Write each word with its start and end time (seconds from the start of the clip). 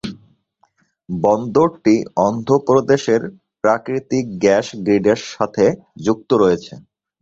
বন্দরটি 1.09 1.95
অন্ধ্রপ্রদেশের 2.27 3.21
প্রাকৃতিক 3.63 4.25
গ্যাস 4.43 4.67
গ্রিডের 4.79 5.19
সঙ্গে 5.31 5.67
যুক্ত 6.05 6.29
রয়েছে। 6.41 6.73